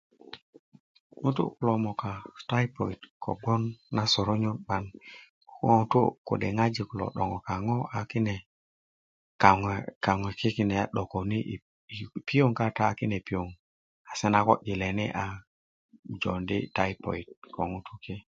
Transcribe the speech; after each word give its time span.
ŋutu 1.23 1.43
kulo 1.55 1.73
möka 1.83 2.11
taypot 2.49 2.99
kogwon 3.23 3.63
na 3.95 4.03
sörönyön 4.11 4.57
'bayin 4.67 4.87
ko 5.49 5.65
ŋutu 5.79 6.01
kode 6.27 6.47
ŋwajik 6.57 6.87
kulo 6.89 7.05
'döŋö 7.13 7.37
kaŋö 10.05 10.29
ki 10.39 10.47
kine 10.55 10.75
a 10.83 10.85
'dököni 10.93 11.39
i 11.95 12.05
piöŋ 12.27 12.51
kata 12.59 12.85
a 14.11 14.13
se 14.19 14.27
na 14.33 14.39
ko 14.47 14.53
ileni 14.71 15.05
a 15.23 15.25
se 15.35 15.43
na 16.09 16.09
ko 16.09 16.17
jondi 16.21 16.57
taypot 16.75 17.21
ko 17.55 17.61
ŋutu 17.73 17.93
ki 18.05 18.15